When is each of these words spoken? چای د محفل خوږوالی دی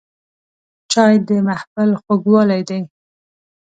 چای 0.91 1.15
د 1.27 1.29
محفل 1.47 1.89
خوږوالی 2.01 2.61
دی 2.69 2.79